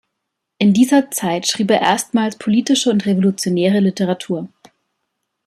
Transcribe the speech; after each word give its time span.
In 0.57 0.73
dieser 0.73 1.11
Zeit 1.11 1.45
schrieb 1.47 1.69
er 1.69 1.79
erstmals 1.79 2.35
politische 2.37 2.89
und 2.89 3.05
revolutionäre 3.05 3.79
Literatur. 3.81 4.49